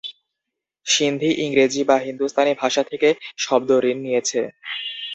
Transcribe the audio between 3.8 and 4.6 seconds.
ঋণ নিয়েছে।